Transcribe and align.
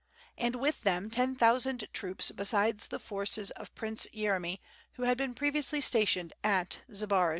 And 0.35 0.55
with 0.55 0.81
them 0.81 1.11
ten 1.11 1.35
thousand 1.35 1.87
troops 1.93 2.31
besides 2.31 2.87
the 2.87 2.97
forces 2.97 3.51
of 3.51 3.75
Prince 3.75 4.07
Yeremy 4.11 4.59
who 4.93 5.03
had 5.03 5.15
been 5.15 5.35
previously 5.35 5.79
stationed 5.79 6.33
at 6.43 6.79
Zbaraj. 6.91 7.29